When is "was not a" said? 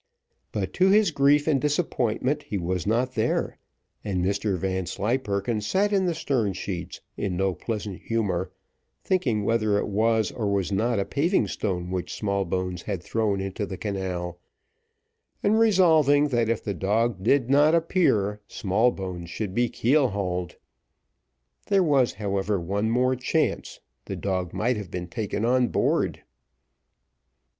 10.51-11.05